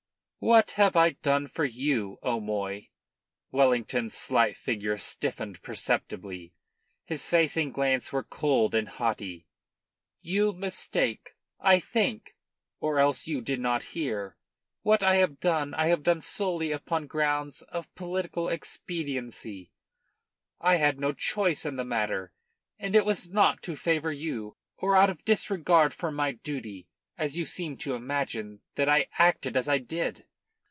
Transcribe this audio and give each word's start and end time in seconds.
"What 0.43 0.73
I 0.79 0.89
have 0.95 1.21
done 1.21 1.45
for 1.45 1.65
you, 1.65 2.17
O'Moy?" 2.23 2.87
Wellington's 3.51 4.15
slight 4.17 4.57
figure 4.57 4.97
stiffened 4.97 5.61
perceptibly, 5.61 6.55
his 7.05 7.27
face 7.27 7.55
and 7.57 7.71
glance 7.71 8.11
were 8.11 8.23
cold 8.23 8.73
and 8.73 8.89
haughty. 8.89 9.45
"You 10.19 10.51
mistake, 10.51 11.35
I 11.59 11.79
think, 11.79 12.35
or 12.79 12.97
else 12.97 13.27
you 13.27 13.41
did 13.41 13.59
not 13.59 13.83
hear. 13.93 14.35
What 14.81 15.03
I 15.03 15.17
have 15.17 15.39
done, 15.39 15.75
I 15.75 15.89
have 15.89 16.01
done 16.01 16.21
solely 16.21 16.71
upon 16.71 17.05
grounds 17.05 17.61
of 17.61 17.93
political 17.93 18.49
expediency. 18.49 19.71
I 20.59 20.77
had 20.77 20.99
no 20.99 21.13
choice 21.13 21.65
in 21.67 21.75
the 21.75 21.85
matter, 21.85 22.33
and 22.79 22.95
it 22.95 23.05
was 23.05 23.29
not 23.29 23.61
to 23.61 23.75
favour 23.75 24.11
you, 24.11 24.57
or 24.75 24.95
out 24.95 25.11
of 25.11 25.23
disregard 25.23 25.93
for 25.93 26.11
my 26.11 26.31
duty, 26.31 26.87
as 27.15 27.37
you 27.37 27.45
seem 27.45 27.77
to 27.77 27.93
imagine, 27.93 28.61
that 28.73 28.89
I 28.89 29.05
acted 29.19 29.55
as 29.55 29.69
I 29.69 29.77
did." 29.77 30.25